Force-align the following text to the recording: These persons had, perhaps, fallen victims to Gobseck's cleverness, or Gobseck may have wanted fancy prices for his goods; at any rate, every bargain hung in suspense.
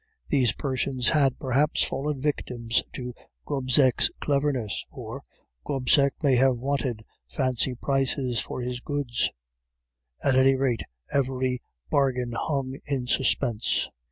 These 0.29 0.53
persons 0.53 1.09
had, 1.09 1.37
perhaps, 1.37 1.83
fallen 1.83 2.19
victims 2.19 2.81
to 2.93 3.13
Gobseck's 3.45 4.09
cleverness, 4.19 4.83
or 4.89 5.21
Gobseck 5.63 6.13
may 6.23 6.37
have 6.37 6.57
wanted 6.57 7.05
fancy 7.29 7.75
prices 7.75 8.39
for 8.39 8.61
his 8.61 8.79
goods; 8.79 9.31
at 10.23 10.33
any 10.35 10.55
rate, 10.55 10.81
every 11.11 11.61
bargain 11.91 12.31
hung 12.31 12.79
in 12.85 13.05
suspense. 13.05 13.87